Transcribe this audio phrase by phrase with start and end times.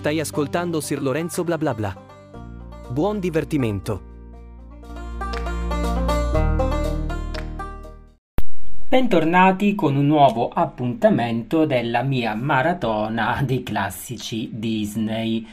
[0.00, 1.94] Stai ascoltando Sir Lorenzo bla bla bla.
[2.88, 4.02] Buon divertimento.
[8.88, 15.46] Bentornati con un nuovo appuntamento della mia maratona dei classici Disney.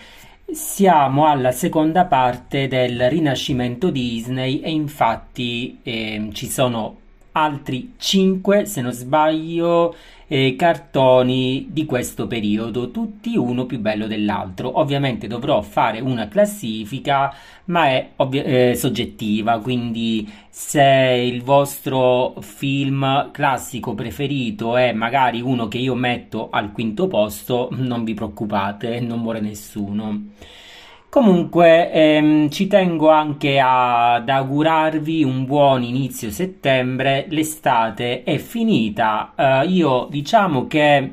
[0.50, 6.95] Siamo alla seconda parte del Rinascimento Disney e infatti eh, ci sono
[7.34, 9.93] altri 5, se non sbaglio,
[10.28, 14.80] eh, cartoni di questo periodo, tutti uno più bello dell'altro.
[14.80, 17.34] Ovviamente dovrò fare una classifica,
[17.66, 25.67] ma è ovvi- eh, soggettiva, quindi se il vostro film classico preferito è magari uno
[25.67, 30.25] che io metto al quinto posto, non vi preoccupate, non muore nessuno.
[31.17, 39.67] Comunque ehm, ci tengo anche ad augurarvi un buon inizio settembre, l'estate è finita, uh,
[39.67, 41.11] io diciamo che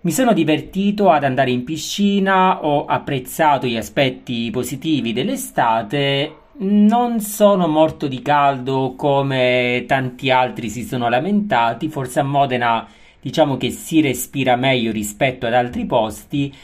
[0.00, 7.66] mi sono divertito ad andare in piscina, ho apprezzato gli aspetti positivi dell'estate, non sono
[7.66, 12.86] morto di caldo come tanti altri si sono lamentati, forse a Modena
[13.20, 16.54] diciamo che si respira meglio rispetto ad altri posti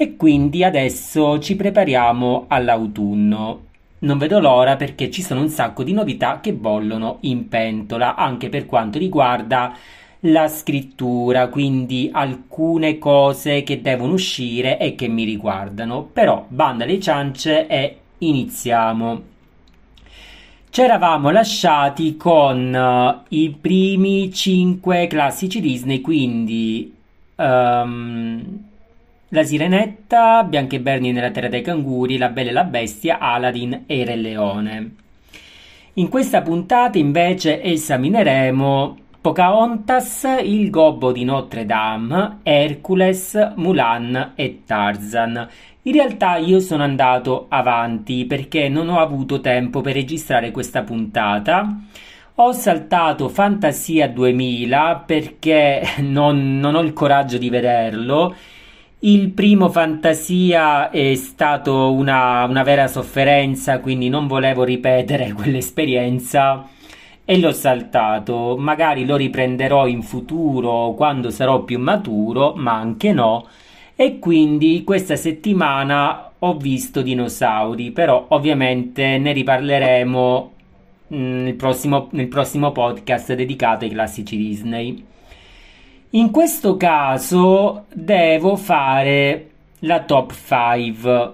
[0.00, 3.64] e quindi adesso ci prepariamo all'autunno.
[3.98, 8.48] Non vedo l'ora perché ci sono un sacco di novità che bollono in pentola, anche
[8.48, 9.76] per quanto riguarda
[10.20, 16.04] la scrittura, quindi alcune cose che devono uscire e che mi riguardano.
[16.04, 19.22] Però banda le ciance e iniziamo.
[20.70, 26.94] Ci eravamo lasciati con uh, i primi 5 classici Disney, quindi
[27.34, 28.66] um,
[29.30, 33.84] la Sirenetta, Bianca e Bernie nella terra dei canguri, La Bella e la Bestia, Aladdin
[33.86, 34.94] e Re Leone.
[35.94, 45.48] In questa puntata invece esamineremo Pocahontas, Il gobbo di Notre Dame, Hercules, Mulan e Tarzan.
[45.82, 51.80] In realtà io sono andato avanti perché non ho avuto tempo per registrare questa puntata.
[52.36, 58.34] Ho saltato Fantasia 2000 perché non, non ho il coraggio di vederlo
[59.00, 66.68] il primo Fantasia è stato una, una vera sofferenza, quindi non volevo ripetere quell'esperienza
[67.24, 68.56] e l'ho saltato.
[68.58, 73.46] Magari lo riprenderò in futuro quando sarò più maturo, ma anche no.
[73.94, 80.52] E quindi questa settimana ho visto dinosauri, però ovviamente ne riparleremo
[81.14, 85.04] mm, nel prossimo, nel prossimo podcast dedicato ai classici Disney.
[86.12, 91.32] In questo caso devo fare la top 5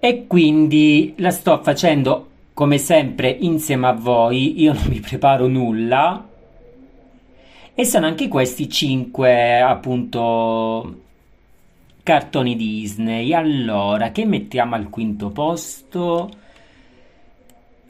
[0.00, 6.26] e quindi la sto facendo come sempre insieme a voi, io non mi preparo nulla
[7.74, 11.00] e sono anche questi 5 appunto
[12.02, 13.34] cartoni Disney.
[13.34, 16.30] Allora, che mettiamo al quinto posto?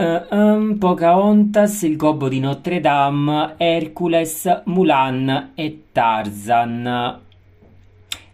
[0.02, 7.20] Uh, um, Pocahontas, Il gobbo di Notre Dame, Hercules, Mulan e Tarzan.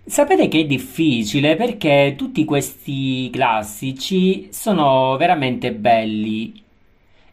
[0.03, 6.63] Sapete che è difficile perché tutti questi classici sono veramente belli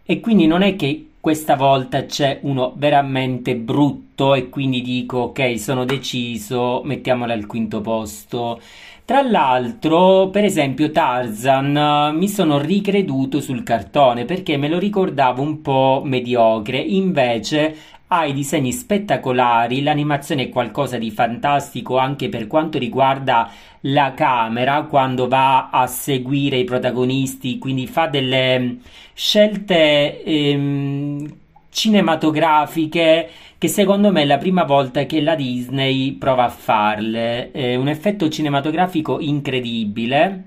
[0.04, 5.58] e quindi non è che questa volta c'è uno veramente brutto e quindi dico ok
[5.58, 8.60] sono deciso mettiamolo al quinto posto
[9.06, 15.62] tra l'altro, per esempio, Tarzan mi sono ricreduto sul cartone perché me lo ricordavo un
[15.62, 17.76] po' mediocre, invece
[18.08, 23.50] ha i disegni spettacolari, l'animazione è qualcosa di fantastico anche per quanto riguarda
[23.82, 28.78] la camera quando va a seguire i protagonisti, quindi fa delle
[29.14, 31.36] scelte ehm,
[31.70, 33.30] cinematografiche
[33.66, 37.52] che secondo me è la prima volta che la Disney prova a farle.
[37.52, 40.44] È un effetto cinematografico incredibile.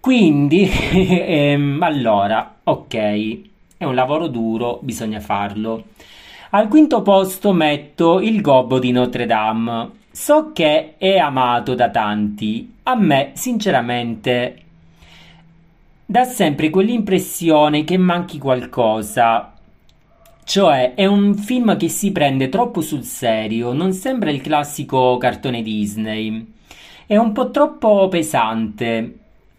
[0.00, 3.38] Quindi, ehm, allora, ok,
[3.76, 5.84] è un lavoro duro, bisogna farlo.
[6.50, 9.90] Al quinto posto metto il gobbo di Notre Dame.
[10.10, 12.74] So che è amato da tanti.
[12.84, 14.62] A me, sinceramente,
[16.04, 19.52] dà sempre quell'impressione che manchi qualcosa.
[20.48, 25.60] Cioè, è un film che si prende troppo sul serio, non sembra il classico cartone
[25.60, 26.54] Disney.
[27.06, 29.18] È un po' troppo pesante.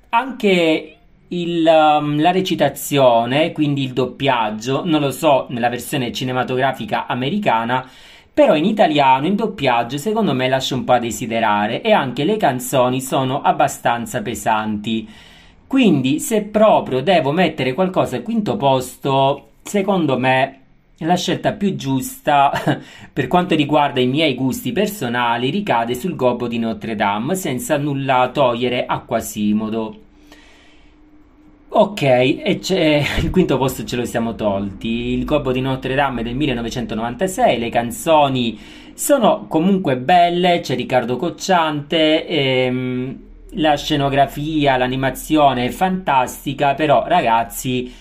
[0.10, 0.96] Anche
[1.28, 7.88] il, um, la recitazione, quindi il doppiaggio, non lo so nella versione cinematografica americana,
[8.34, 12.38] però in italiano il doppiaggio secondo me lascia un po' a desiderare e anche le
[12.38, 15.08] canzoni sono abbastanza pesanti.
[15.68, 20.59] Quindi, se proprio devo mettere qualcosa al quinto posto, secondo me
[21.00, 22.52] la scelta più giusta
[23.12, 28.30] per quanto riguarda i miei gusti personali ricade sul gobbo di Notre Dame, senza nulla
[28.34, 30.02] togliere a Quasimodo.
[31.72, 32.02] Ok,
[33.22, 35.14] il quinto posto ce lo siamo tolti.
[35.14, 38.60] Il gobbo di Notre Dame del 1996, le canzoni
[38.94, 43.20] sono comunque belle, c'è Riccardo Cocciante, ehm,
[43.54, 47.92] la scenografia, l'animazione è fantastica, però ragazzi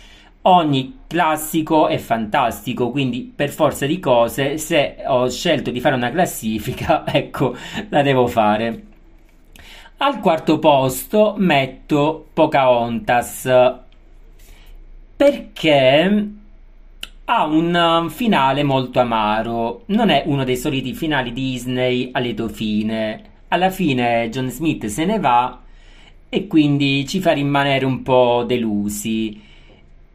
[0.43, 6.11] ogni classico è fantastico, quindi per forza di cose, se ho scelto di fare una
[6.11, 7.57] classifica, ecco,
[7.89, 8.83] la devo fare.
[9.99, 13.49] Al quarto posto metto Pocahontas
[15.17, 16.29] perché
[17.25, 19.83] ha un finale molto amaro.
[19.87, 23.23] Non è uno dei soliti finali Disney a lieto fine.
[23.49, 25.61] Alla fine John Smith se ne va
[26.29, 29.43] e quindi ci fa rimanere un po' delusi.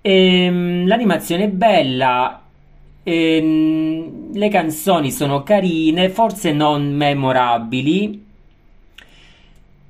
[0.05, 2.41] Ehm, l'animazione è bella,
[3.03, 8.21] ehm, le canzoni sono carine, forse non memorabili.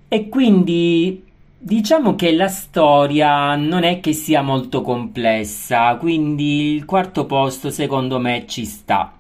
[0.07, 1.23] E quindi
[1.57, 8.19] diciamo che la storia non è che sia molto complessa, quindi il quarto posto secondo
[8.19, 9.11] me ci sta.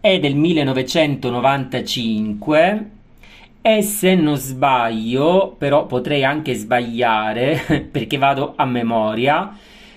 [0.00, 2.90] È del 1995
[3.62, 9.56] e se non sbaglio, però potrei anche sbagliare perché vado a memoria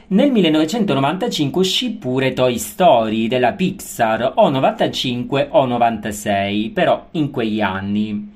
[0.10, 7.60] nel 1995 uscì pure Toy Story della Pixar, o 95 o 96, però in quegli
[7.60, 8.36] anni.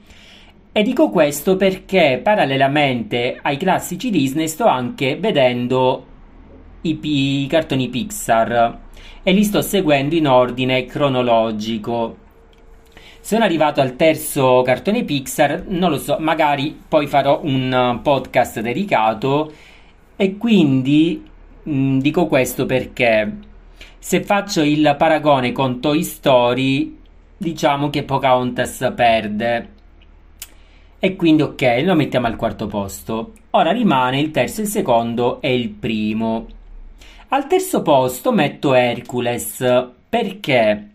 [0.73, 6.05] E dico questo perché parallelamente ai classici Disney sto anche vedendo
[6.81, 8.79] i, i cartoni Pixar
[9.23, 12.17] e li sto seguendo in ordine cronologico.
[13.21, 19.53] Sono arrivato al terzo cartone Pixar, non lo so, magari poi farò un podcast dedicato
[20.17, 21.29] e quindi
[21.69, 23.37] Mm, dico questo perché
[23.99, 26.97] se faccio il paragone con Toy Story,
[27.37, 29.69] diciamo che Pocahontas perde.
[30.99, 33.33] E quindi ok, lo mettiamo al quarto posto.
[33.51, 36.47] Ora rimane il terzo, il secondo e il primo.
[37.29, 40.90] Al terzo posto metto Hercules perché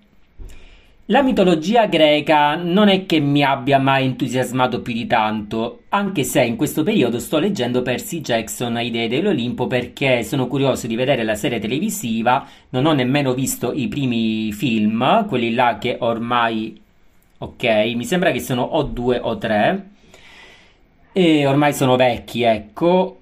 [1.08, 6.42] la mitologia greca non è che mi abbia mai entusiasmato più di tanto, anche se
[6.42, 11.36] in questo periodo sto leggendo Percy Jackson Idee dell'Olimpo perché sono curioso di vedere la
[11.36, 16.80] serie televisiva, non ho nemmeno visto i primi film, quelli là che ormai,
[17.38, 17.64] ok,
[17.94, 19.90] mi sembra che sono o due o tre,
[21.12, 23.18] e ormai sono vecchi, ecco,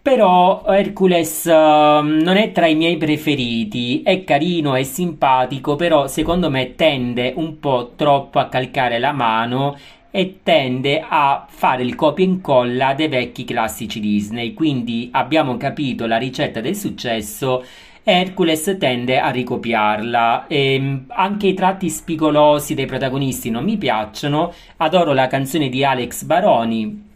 [0.00, 6.50] però Hercules uh, non è tra i miei preferiti, è carino, è simpatico, però secondo
[6.50, 9.76] me tende un po' troppo a calcare la mano
[10.10, 14.54] e tende a fare il copia e incolla dei vecchi classici Disney.
[14.54, 17.64] Quindi abbiamo capito la ricetta del successo.
[18.02, 20.46] Hercules tende a ricopiarla.
[20.46, 24.52] E ehm, anche i tratti spigolosi dei protagonisti non mi piacciono.
[24.78, 27.06] Adoro la canzone di Alex Baroni.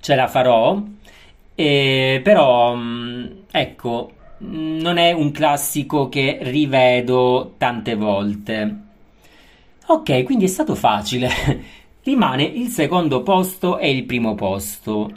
[0.00, 0.82] Ce la farò.
[1.62, 8.76] E, però, mm, ecco, non è un classico che rivedo tante volte.
[9.86, 11.28] Ok, quindi è stato facile.
[12.02, 15.10] Rimane il secondo posto e il primo posto.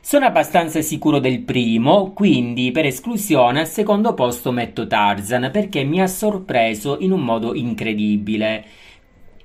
[0.00, 6.00] Sono abbastanza sicuro del primo, quindi per esclusione al secondo posto metto Tarzan perché mi
[6.00, 8.64] ha sorpreso in un modo incredibile.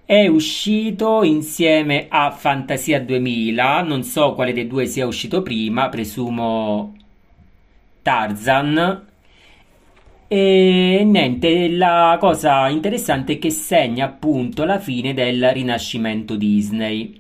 [0.04, 3.84] È uscito insieme a Fantasia 2000.
[3.84, 6.96] Non so quale dei due sia uscito prima, presumo
[8.02, 9.06] Tarzan.
[10.28, 17.20] E niente, la cosa interessante è che segna appunto la fine del rinascimento Disney.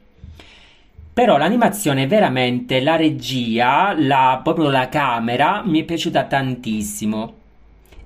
[1.14, 7.34] Però l'animazione veramente, la regia, la, proprio la camera mi è piaciuta tantissimo.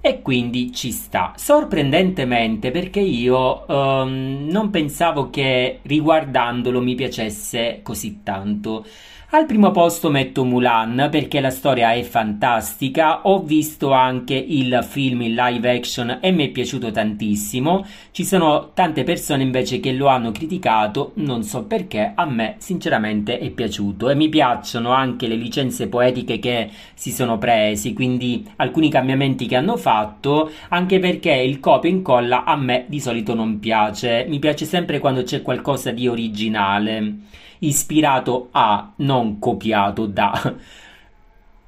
[0.01, 1.33] E quindi ci sta.
[1.35, 8.85] Sorprendentemente perché io um, non pensavo che riguardandolo mi piacesse così tanto.
[9.31, 15.23] Al primo posto metto Mulan perché la storia è fantastica, ho visto anche il film
[15.23, 20.07] in live action e mi è piaciuto tantissimo, ci sono tante persone invece che lo
[20.07, 24.09] hanno criticato, non so perché, a me sinceramente è piaciuto.
[24.09, 29.55] E mi piacciono anche le licenze poetiche che si sono presi, quindi alcuni cambiamenti che
[29.55, 34.37] hanno fatto, anche perché il copia e incolla a me di solito non piace, mi
[34.37, 40.55] piace sempre quando c'è qualcosa di originale ispirato a, non copiato da.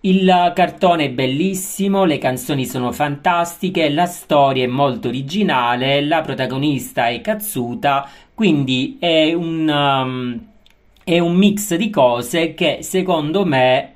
[0.01, 7.07] Il cartone è bellissimo, le canzoni sono fantastiche, la storia è molto originale, la protagonista
[7.09, 10.39] è Katsuta, Quindi è un, um,
[11.03, 13.93] è un mix di cose che secondo me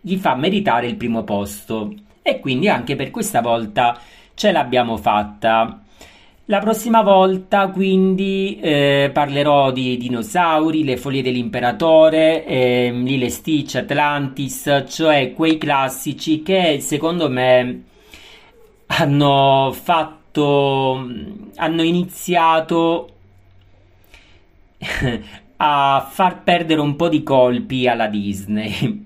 [0.00, 1.92] gli fa meritare il primo posto.
[2.22, 3.98] E quindi anche per questa volta
[4.34, 5.82] ce l'abbiamo fatta.
[6.48, 14.84] La prossima volta quindi eh, parlerò di dinosauri, le foglie dell'imperatore, eh, Lille Stitch, Atlantis,
[14.86, 17.82] cioè quei classici che secondo me
[18.86, 21.10] hanno fatto,
[21.56, 23.10] hanno iniziato
[25.56, 29.04] a far perdere un po' di colpi alla Disney.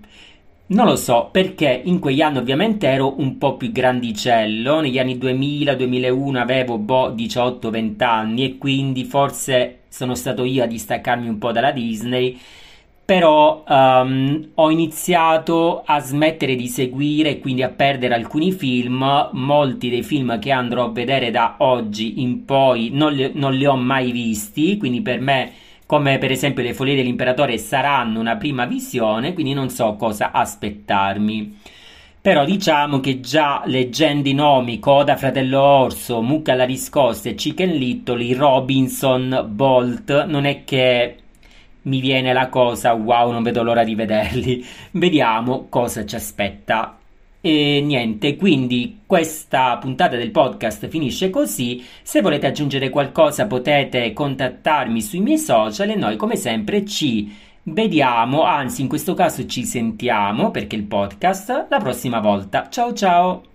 [0.71, 5.17] Non lo so, perché in quegli anni ovviamente ero un po' più grandicello, negli anni
[5.19, 11.50] 2000-2001 avevo boh 18-20 anni e quindi forse sono stato io a distaccarmi un po'
[11.50, 12.39] dalla Disney,
[13.05, 19.91] però um, ho iniziato a smettere di seguire e quindi a perdere alcuni film, molti
[19.91, 23.75] dei film che andrò a vedere da oggi in poi non li, non li ho
[23.75, 25.53] mai visti, quindi per me
[25.91, 31.59] come per esempio le follie dell'imperatore saranno una prima visione, quindi non so cosa aspettarmi.
[32.21, 37.71] Però diciamo che già leggendo i nomi Coda Fratello Orso, Mucca alla riscossa e Chicken
[37.71, 41.17] Little, Robinson, Bolt, non è che
[41.83, 44.65] mi viene la cosa wow, non vedo l'ora di vederli.
[44.93, 47.00] Vediamo cosa ci aspetta
[47.41, 51.83] e niente, quindi questa puntata del podcast finisce così.
[52.03, 58.43] Se volete aggiungere qualcosa potete contattarmi sui miei social e noi come sempre ci vediamo,
[58.43, 62.69] anzi in questo caso ci sentiamo perché il podcast la prossima volta.
[62.69, 63.50] Ciao ciao!